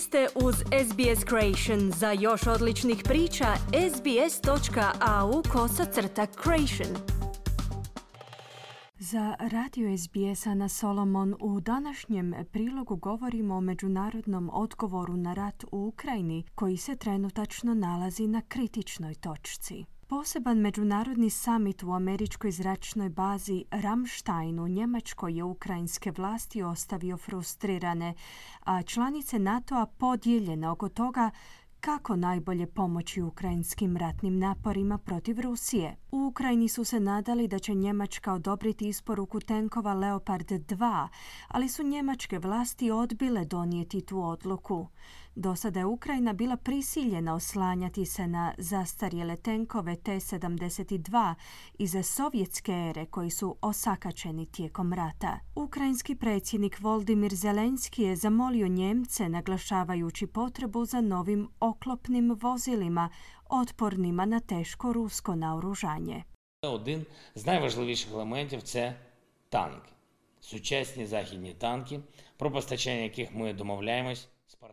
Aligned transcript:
Ste 0.00 0.26
uz 0.34 0.54
SBS 0.54 1.24
Creation. 1.28 1.90
Za 1.90 2.12
još 2.12 2.46
odličnih 2.46 3.02
priča, 3.04 3.46
sbs.au 3.94 5.42
kosacrta 5.52 6.26
creation. 6.26 6.96
Za 8.98 9.36
radio 9.38 9.98
SBS 9.98 10.44
na 10.44 10.68
Solomon 10.68 11.34
u 11.40 11.60
današnjem 11.60 12.34
prilogu 12.52 12.96
govorimo 12.96 13.54
o 13.54 13.60
međunarodnom 13.60 14.50
odgovoru 14.52 15.16
na 15.16 15.34
rat 15.34 15.64
u 15.72 15.86
Ukrajini 15.86 16.44
koji 16.54 16.76
se 16.76 16.96
trenutačno 16.96 17.74
nalazi 17.74 18.26
na 18.26 18.42
kritičnoj 18.48 19.14
točci. 19.14 19.84
Poseban 20.08 20.58
međunarodni 20.58 21.30
summit 21.30 21.82
u 21.82 21.92
američkoj 21.92 22.50
zračnoj 22.50 23.08
bazi 23.08 23.64
Ramstein 23.70 24.60
u 24.60 24.68
Njemačkoj 24.68 25.36
je 25.36 25.44
ukrajinske 25.44 26.12
vlasti 26.16 26.62
ostavio 26.62 27.16
frustrirane, 27.16 28.14
a 28.60 28.82
članice 28.82 29.38
NATO-a 29.38 29.86
podijeljene 29.86 30.70
oko 30.70 30.88
toga 30.88 31.30
kako 31.80 32.16
najbolje 32.16 32.66
pomoći 32.66 33.22
ukrajinskim 33.22 33.96
ratnim 33.96 34.38
naporima 34.38 34.98
protiv 34.98 35.40
Rusije. 35.40 35.96
U 36.10 36.26
Ukrajini 36.26 36.68
su 36.68 36.84
se 36.84 37.00
nadali 37.00 37.48
da 37.48 37.58
će 37.58 37.74
Njemačka 37.74 38.32
odobriti 38.32 38.88
isporuku 38.88 39.40
tenkova 39.40 39.94
Leopard 39.94 40.50
2, 40.50 41.08
ali 41.48 41.68
su 41.68 41.82
njemačke 41.82 42.38
vlasti 42.38 42.90
odbile 42.90 43.44
donijeti 43.44 44.00
tu 44.00 44.22
odluku. 44.22 44.86
Do 45.37 45.55
sada 45.55 45.79
je 45.79 45.85
Ukrajina 45.85 46.33
bila 46.33 46.57
prisiljena 46.57 47.35
oslanjati 47.35 48.05
se 48.05 48.27
na 48.27 48.53
zastarjele 48.57 49.35
tenkove 49.35 49.95
T-72 49.95 51.33
iz 51.77 51.95
sovjetske 52.03 52.71
ere 52.71 53.05
koji 53.05 53.29
su 53.29 53.57
osakačeni 53.61 54.45
tijekom 54.45 54.93
rata. 54.93 55.39
Ukrajinski 55.55 56.15
predsjednik 56.15 56.79
Voldimir 56.79 57.35
Zelenski 57.35 58.03
je 58.03 58.15
zamolio 58.15 58.67
Njemce 58.67 59.29
naglašavajući 59.29 60.27
potrebu 60.27 60.85
za 60.85 61.01
novim 61.01 61.49
oklopnim 61.59 62.37
vozilima 62.41 63.09
otpornima 63.49 64.25
na 64.25 64.39
teško 64.39 64.93
rusko 64.93 65.35
naoružanje. 65.35 66.23
Один 66.61 67.05
з 67.35 67.45
найважливіших 67.45 68.11
елементів 68.11 68.61
це 68.61 68.95
танки. 69.49 69.91
Сучасні 70.39 71.05
західні 71.05 71.53
танки, 71.53 71.99
про 72.37 72.51
постачання 72.51 73.01
яких 73.01 73.35
ми 73.35 73.53
домовляємось 73.53 74.27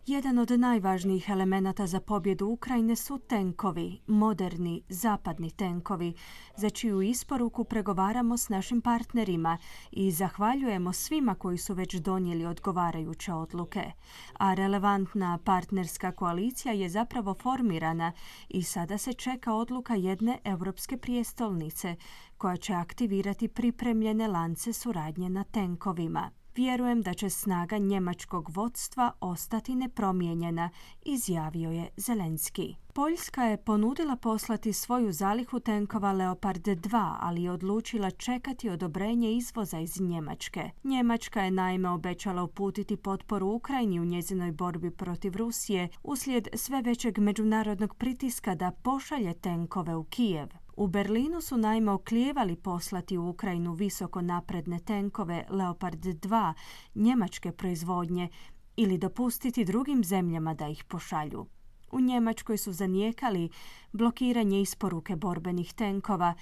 jedan 0.05 0.37
od 0.37 0.51
najvažnijih 0.51 1.29
elemenata 1.29 1.87
za 1.87 1.99
pobjedu 1.99 2.47
Ukrajine 2.47 2.95
su 2.95 3.17
tenkovi, 3.17 3.99
moderni 4.07 4.83
zapadni 4.89 5.51
tenkovi, 5.51 6.13
za 6.57 6.69
čiju 6.69 7.01
isporuku 7.01 7.63
pregovaramo 7.63 8.37
s 8.37 8.49
našim 8.49 8.81
partnerima 8.81 9.57
i 9.91 10.11
zahvaljujemo 10.11 10.93
svima 10.93 11.35
koji 11.35 11.57
su 11.57 11.73
već 11.73 11.95
donijeli 11.95 12.45
odgovarajuće 12.45 13.33
odluke. 13.33 13.91
A 14.33 14.53
relevantna 14.53 15.39
partnerska 15.45 16.11
koalicija 16.11 16.73
je 16.73 16.89
zapravo 16.89 17.33
formirana 17.33 18.11
i 18.49 18.63
sada 18.63 18.97
se 18.97 19.13
čeka 19.13 19.53
odluka 19.53 19.95
jedne 19.95 20.39
europske 20.43 20.97
prijestolnice 20.97 21.95
koja 22.37 22.57
će 22.57 22.73
aktivirati 22.73 23.47
pripremljene 23.47 24.27
lance 24.27 24.73
suradnje 24.73 25.29
na 25.29 25.43
tenkovima. 25.43 26.44
Vjerujem 26.55 27.01
da 27.01 27.13
će 27.13 27.29
snaga 27.29 27.77
njemačkog 27.77 28.49
vodstva 28.49 29.11
ostati 29.19 29.75
nepromijenjena, 29.75 30.69
izjavio 31.05 31.71
je 31.71 31.89
Zelenski. 31.97 32.75
Poljska 32.93 33.43
je 33.43 33.57
ponudila 33.57 34.15
poslati 34.15 34.73
svoju 34.73 35.11
zalihu 35.11 35.59
tenkova 35.59 36.11
Leopard 36.11 36.67
2, 36.67 37.15
ali 37.19 37.43
je 37.43 37.51
odlučila 37.51 38.11
čekati 38.11 38.69
odobrenje 38.69 39.33
izvoza 39.33 39.79
iz 39.79 40.01
Njemačke. 40.01 40.69
Njemačka 40.83 41.41
je 41.41 41.51
naime 41.51 41.89
obećala 41.89 42.43
uputiti 42.43 42.97
potporu 42.97 43.47
Ukrajini 43.47 43.99
u 43.99 44.05
njezinoj 44.05 44.51
borbi 44.51 44.91
protiv 44.91 45.35
Rusije 45.35 45.89
uslijed 46.03 46.47
sve 46.53 46.81
većeg 46.81 47.17
međunarodnog 47.19 47.95
pritiska 47.95 48.55
da 48.55 48.71
pošalje 48.71 49.33
tenkove 49.33 49.95
u 49.95 50.03
Kijev. 50.03 50.47
U 50.77 50.87
Berlinu 50.87 51.41
su 51.41 51.57
naime 51.57 51.91
oklijevali 51.91 52.55
poslati 52.55 53.17
u 53.17 53.29
Ukrajinu 53.29 53.73
visoko 53.73 54.21
napredne 54.21 54.79
tenkove 54.79 55.45
Leopard 55.49 56.05
2 56.05 56.53
njemačke 56.95 57.51
proizvodnje 57.51 58.29
ili 58.75 58.97
dopustiti 58.97 59.65
drugim 59.65 60.03
zemljama 60.03 60.53
da 60.53 60.67
ih 60.67 60.83
pošalju. 60.83 61.45
U 61.91 61.99
Njemačkoj 61.99 62.57
su 62.57 62.71
zanijekali 62.71 63.49
blokiranje 63.91 64.61
isporuke 64.61 65.15
borbenih 65.15 65.73
tenkova, 65.73 66.33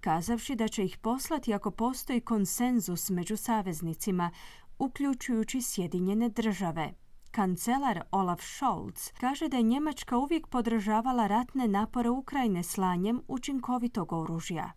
kazavši 0.00 0.56
da 0.56 0.68
će 0.68 0.84
ih 0.84 0.98
poslati 0.98 1.54
ako 1.54 1.70
postoji 1.70 2.20
konsenzus 2.20 3.10
među 3.10 3.36
saveznicima, 3.36 4.30
uključujući 4.78 5.62
Sjedinjene 5.62 6.28
države. 6.28 6.92
Kancelar 7.32 8.02
Olaf 8.10 8.40
Scholz 8.42 9.10
kaže 9.20 9.48
da 9.48 9.56
je 9.56 9.62
Njemačka 9.62 10.18
uvijek 10.18 10.46
podržavala 10.46 11.26
ratne 11.26 11.68
napore 11.68 12.10
Ukrajine 12.10 12.62
slanjem 12.62 13.20
učinkovitog 13.28 14.12
oružja. 14.12 14.70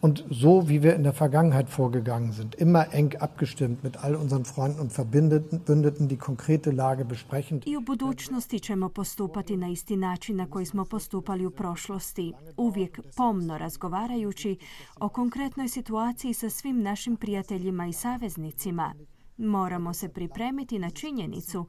Und 0.00 0.24
so 0.30 0.68
wie 0.68 0.82
wir 0.82 0.96
in 0.96 1.02
der 1.02 1.14
Vergangenheit 1.20 1.78
vorgegangen 1.78 2.32
sind, 2.32 2.54
immer 2.54 2.86
eng 2.92 3.14
abgestimmt 3.20 3.84
mit 3.84 3.96
all 4.04 4.16
unseren 4.16 4.44
Freunden 4.44 4.80
und 4.80 4.92
Verbündeten 4.98 6.08
die 6.08 6.18
konkrete 6.18 6.70
Lage 6.70 7.04
besprechend. 7.04 7.62
I 7.66 7.76
u 7.76 7.80
budućnosti 7.80 8.60
ćemo 8.60 8.88
postupati 8.88 9.56
na 9.56 9.68
isti 9.68 9.96
način 9.96 10.36
na 10.36 10.50
koji 10.50 10.66
smo 10.66 10.84
postupali 10.84 11.46
u 11.46 11.50
prošlosti, 11.50 12.32
uvijek 12.56 13.00
pomno 13.16 13.58
razgovarajući 13.58 14.56
o 15.00 15.08
konkretnoj 15.08 15.68
situaciji 15.68 16.34
sa 16.34 16.50
svim 16.50 16.82
našim 16.82 17.16
prijateljima 17.16 17.86
i 17.86 17.92
saveznicima. 17.92 18.94
Moramo 19.42 19.94
se 19.94 20.08
pripremiti 20.08 20.78
na 20.78 20.90
činjenicu 20.90 21.66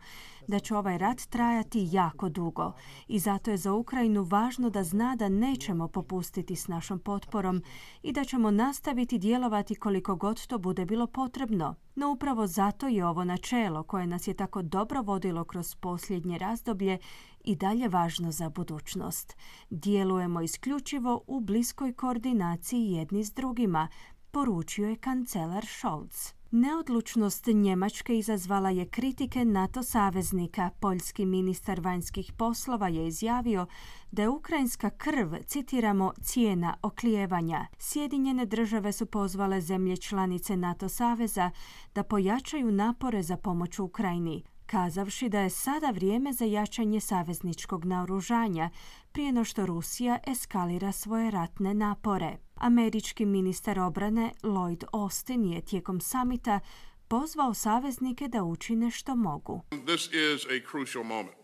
da 0.47 0.59
će 0.59 0.75
ovaj 0.75 0.97
rat 0.97 1.21
trajati 1.21 1.87
jako 1.91 2.29
dugo 2.29 2.71
i 3.07 3.19
zato 3.19 3.51
je 3.51 3.57
za 3.57 3.73
Ukrajinu 3.73 4.23
važno 4.23 4.69
da 4.69 4.83
zna 4.83 5.15
da 5.15 5.29
nećemo 5.29 5.87
popustiti 5.87 6.55
s 6.55 6.67
našom 6.67 6.99
potporom 6.99 7.63
i 8.03 8.11
da 8.11 8.23
ćemo 8.23 8.51
nastaviti 8.51 9.17
djelovati 9.17 9.75
koliko 9.75 10.15
god 10.15 10.47
to 10.47 10.57
bude 10.57 10.85
bilo 10.85 11.07
potrebno. 11.07 11.75
No 11.95 12.11
upravo 12.11 12.47
zato 12.47 12.87
je 12.87 13.05
ovo 13.05 13.23
načelo 13.23 13.83
koje 13.83 14.07
nas 14.07 14.27
je 14.27 14.33
tako 14.33 14.61
dobro 14.61 15.01
vodilo 15.01 15.43
kroz 15.43 15.75
posljednje 15.75 16.37
razdoblje 16.37 16.97
i 17.43 17.55
dalje 17.55 17.87
važno 17.87 18.31
za 18.31 18.49
budućnost. 18.49 19.37
Djelujemo 19.69 20.41
isključivo 20.41 21.23
u 21.27 21.39
bliskoj 21.39 21.93
koordinaciji 21.93 22.91
jedni 22.91 23.23
s 23.23 23.33
drugima, 23.33 23.87
poručio 24.33 24.89
je 24.89 24.95
kancelar 24.95 25.65
Scholz. 25.65 26.33
Neodlučnost 26.51 27.45
Njemačke 27.47 28.17
izazvala 28.17 28.69
je 28.69 28.85
kritike 28.85 29.45
NATO 29.45 29.83
saveznika. 29.83 30.69
Poljski 30.79 31.25
ministar 31.25 31.79
vanjskih 31.81 32.31
poslova 32.37 32.87
je 32.87 33.07
izjavio 33.07 33.65
da 34.11 34.21
je 34.21 34.29
ukrajinska 34.29 34.89
krv, 34.89 35.35
citiramo, 35.45 36.13
cijena 36.21 36.77
oklijevanja. 36.81 37.67
Sjedinjene 37.77 38.45
države 38.45 38.91
su 38.91 39.05
pozvale 39.05 39.61
zemlje 39.61 39.97
članice 39.97 40.57
NATO 40.57 40.89
saveza 40.89 41.51
da 41.95 42.03
pojačaju 42.03 42.71
napore 42.71 43.23
za 43.23 43.37
pomoć 43.37 43.79
Ukrajini 43.79 44.43
kazavši 44.73 45.29
da 45.29 45.39
je 45.39 45.49
sada 45.49 45.89
vrijeme 45.89 46.33
za 46.33 46.45
jačanje 46.45 46.99
savezničkog 46.99 47.85
naoružanja 47.85 48.69
prije 49.11 49.31
no 49.31 49.43
što 49.43 49.65
Rusija 49.65 50.19
eskalira 50.27 50.91
svoje 50.91 51.31
ratne 51.31 51.73
napore. 51.73 52.37
Američki 52.55 53.25
ministar 53.25 53.79
obrane 53.79 54.31
Lloyd 54.43 54.83
Austin 54.91 55.45
je 55.45 55.61
tijekom 55.61 56.01
samita 56.01 56.59
pozvao 57.07 57.53
saveznike 57.53 58.27
da 58.27 58.43
učine 58.43 58.91
što 58.91 59.15
mogu. 59.15 59.61
This 59.69 60.05
is 60.05 60.45
a 60.45 60.69
crucial 60.71 61.03
moment. 61.03 61.37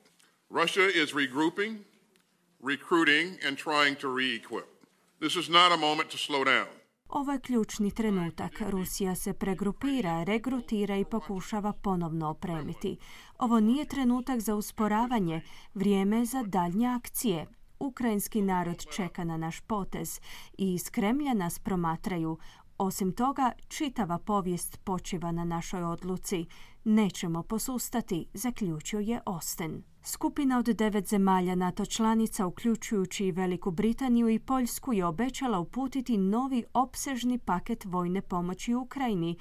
Russia 0.49 0.87
is 1.03 1.13
regrouping, 1.13 1.77
recruiting 2.67 3.45
and 3.47 3.57
trying 3.57 3.97
to 3.97 4.07
re-equip. 4.07 4.67
This 5.19 5.35
is 5.35 5.49
not 5.49 5.71
a 5.71 5.77
moment 5.77 6.09
to 6.09 6.17
slow 6.17 6.43
down. 6.45 6.78
Ovo 7.09 7.31
je 7.31 7.39
ključni 7.39 7.91
trenutak. 7.91 8.51
Rusija 8.61 9.15
se 9.15 9.33
pregrupira, 9.33 10.23
regrutira 10.23 10.97
i 10.97 11.05
pokušava 11.05 11.73
ponovno 11.73 12.29
opremiti. 12.29 12.97
Ovo 13.37 13.59
nije 13.59 13.85
trenutak 13.85 14.39
za 14.39 14.55
usporavanje, 14.55 15.41
vrijeme 15.73 16.17
je 16.17 16.25
za 16.25 16.43
daljnje 16.43 16.87
akcije. 16.87 17.47
Ukrajinski 17.79 18.41
narod 18.41 18.85
čeka 18.95 19.23
na 19.23 19.37
naš 19.37 19.59
potez 19.59 20.19
i 20.57 20.73
iz 20.73 20.89
Kremlja 20.89 21.33
nas 21.33 21.59
promatraju. 21.59 22.37
Osim 22.81 23.11
toga, 23.11 23.51
čitava 23.67 24.17
povijest 24.17 24.79
počiva 24.83 25.31
na 25.31 25.43
našoj 25.43 25.83
odluci. 25.83 26.45
Nećemo 26.83 27.43
posustati, 27.43 28.25
zaključio 28.33 28.99
je 28.99 29.21
Osten. 29.25 29.83
Skupina 30.03 30.59
od 30.59 30.65
devet 30.65 31.07
zemalja 31.07 31.55
NATO 31.55 31.85
članica, 31.85 32.45
uključujući 32.45 33.25
i 33.25 33.31
Veliku 33.31 33.71
Britaniju 33.71 34.29
i 34.29 34.39
Poljsku, 34.39 34.93
je 34.93 35.05
obećala 35.05 35.59
uputiti 35.59 36.17
novi 36.17 36.63
opsežni 36.73 37.39
paket 37.39 37.85
vojne 37.85 38.21
pomoći 38.21 38.73
Ukrajini, 38.73 39.37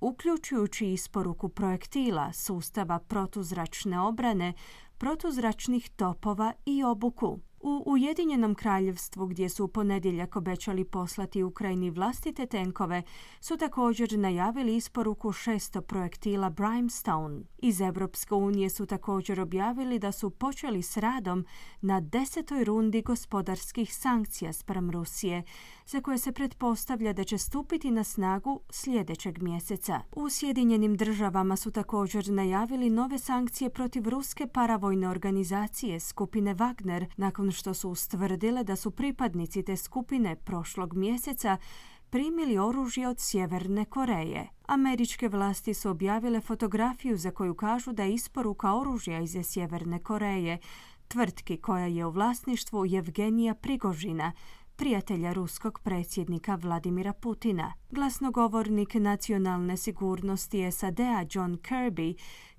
uključujući 0.00 0.92
isporuku 0.92 1.48
projektila, 1.48 2.32
sustava 2.32 2.98
protuzračne 2.98 4.00
obrane, 4.00 4.52
protuzračnih 4.98 5.90
topova 5.90 6.52
i 6.66 6.84
obuku. 6.84 7.38
U 7.64 7.82
Ujedinjenom 7.86 8.54
kraljevstvu 8.54 9.26
gdje 9.26 9.48
su 9.48 9.64
u 9.64 9.68
ponedjeljak 9.68 10.36
obećali 10.36 10.84
poslati 10.84 11.42
Ukrajini 11.42 11.90
vlastite 11.90 12.46
tenkove 12.46 13.02
su 13.40 13.56
također 13.56 14.18
najavili 14.18 14.76
isporuku 14.76 15.28
600 15.28 15.80
projektila 15.80 16.50
Brimstone. 16.50 17.40
Iz 17.58 17.80
Europske 17.80 18.34
unije 18.34 18.70
su 18.70 18.86
također 18.86 19.40
objavili 19.40 19.98
da 19.98 20.12
su 20.12 20.30
počeli 20.30 20.82
s 20.82 20.96
radom 20.96 21.46
na 21.80 22.00
desetoj 22.00 22.64
rundi 22.64 23.02
gospodarskih 23.02 23.94
sankcija 23.94 24.52
sprem 24.52 24.90
Rusije, 24.90 25.42
za 25.86 26.00
koje 26.00 26.18
se 26.18 26.32
pretpostavlja 26.32 27.12
da 27.12 27.24
će 27.24 27.38
stupiti 27.38 27.90
na 27.90 28.04
snagu 28.04 28.60
sljedećeg 28.70 29.42
mjeseca. 29.42 30.00
U 30.16 30.30
Sjedinjenim 30.30 30.96
državama 30.96 31.56
su 31.56 31.70
također 31.70 32.28
najavili 32.28 32.90
nove 32.90 33.18
sankcije 33.18 33.70
protiv 33.70 34.08
ruske 34.08 34.46
paravojne 34.46 35.08
organizacije 35.08 36.00
skupine 36.00 36.54
Wagner 36.54 37.06
nakon 37.16 37.51
što 37.52 37.74
su 37.74 37.90
ustvrdile 37.90 38.64
da 38.64 38.76
su 38.76 38.90
pripadnici 38.90 39.62
te 39.62 39.76
skupine 39.76 40.36
prošlog 40.36 40.94
mjeseca 40.94 41.56
primili 42.10 42.58
oružje 42.58 43.08
od 43.08 43.20
Sjeverne 43.20 43.84
Koreje. 43.84 44.48
Američke 44.66 45.28
vlasti 45.28 45.74
su 45.74 45.90
objavile 45.90 46.40
fotografiju 46.40 47.16
za 47.16 47.30
koju 47.30 47.54
kažu 47.54 47.92
da 47.92 48.02
je 48.02 48.14
isporuka 48.14 48.74
oružja 48.74 49.20
iz 49.20 49.36
Sjeverne 49.42 49.98
Koreje, 49.98 50.58
tvrtki 51.08 51.56
koja 51.56 51.86
je 51.86 52.06
u 52.06 52.10
vlasništvu 52.10 52.86
Evgenija 52.96 53.54
Prigožina, 53.54 54.32
prijatelja 54.76 55.32
ruskog 55.32 55.80
predsjednika 55.82 56.54
Vladimira 56.54 57.12
Putina. 57.12 57.72
Glasnogovornik 57.90 58.94
nacionalne 58.94 59.76
sigurnosti 59.76 60.72
SAD-a 60.72 61.24
John 61.30 61.56
Kirby 61.56 62.14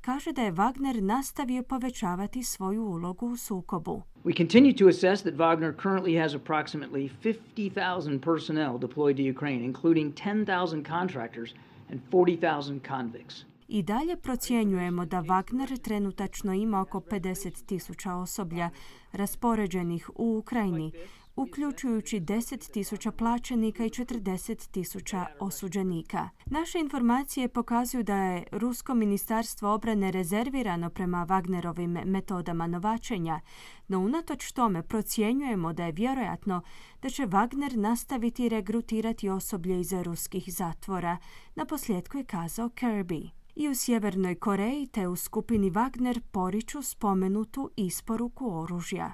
kaže 0.06 0.32
da 0.32 0.42
je 0.42 0.52
Wagner 0.52 1.02
nastavio 1.02 1.64
povećavati 1.64 2.44
svoju 2.44 2.84
ulogu 2.84 3.28
u 3.28 3.38
sukobu. 3.38 4.02
We 4.26 4.38
continue 4.38 4.76
to 4.78 4.88
assess 4.88 5.24
that 5.24 5.34
Wagner 5.34 5.74
currently 5.84 6.22
has 6.22 6.34
approximately 6.34 7.10
50,000 7.24 8.20
personnel 8.20 8.78
deployed 8.78 9.16
to 9.18 9.38
Ukraine, 9.38 9.66
including 9.66 10.14
10,000 10.14 10.88
contractors 10.88 11.50
and 11.92 12.00
40,000 12.12 12.80
convicts. 12.88 13.46
I 13.68 13.84
dalje 13.84 14.16
procjenjujemo 14.18 15.06
da 15.06 15.22
Wagner 15.22 15.78
trenutačno 15.78 16.54
ima 16.54 16.82
oko 16.82 17.00
50 17.00 17.66
tisuća 17.66 18.14
osoblja 18.14 18.70
raspoređenih 19.12 20.10
u 20.16 20.38
Ukrajini, 20.38 20.92
uključujući 21.36 22.20
10.000 22.20 23.12
plaćenika 23.12 23.86
i 23.86 23.90
40.000 23.90 25.26
osuđenika. 25.40 26.30
Naše 26.46 26.80
informacije 26.80 27.48
pokazuju 27.48 28.04
da 28.04 28.16
je 28.16 28.44
Rusko 28.52 28.94
ministarstvo 28.94 29.74
obrane 29.74 30.12
rezervirano 30.12 30.90
prema 30.90 31.26
Wagnerovim 31.30 32.06
metodama 32.06 32.68
novačenja, 32.68 33.40
no 33.88 34.00
unatoč 34.00 34.52
tome 34.52 34.84
procjenjujemo 34.84 35.74
da 35.74 35.86
je 35.86 35.92
vjerojatno 35.92 36.62
da 37.02 37.10
će 37.10 37.28
Wagner 37.28 37.76
nastaviti 37.76 38.50
regrutirati 38.50 39.30
osoblje 39.30 39.80
iz 39.80 39.94
ruskih 39.94 40.44
zatvora, 40.48 41.18
na 41.56 41.66
posljedku 41.66 42.18
je 42.18 42.24
kazao 42.24 42.70
Kirby. 42.70 43.30
I 43.56 43.70
u 43.70 43.76
Sjevernoj 43.76 44.36
Koreji 44.36 44.88
te 44.88 45.08
u 45.08 45.16
skupini 45.16 45.72
Wagner 45.72 46.20
poriču 46.32 46.82
spomenutu 46.82 47.72
isporuku 47.76 48.60
oružja. 48.60 49.14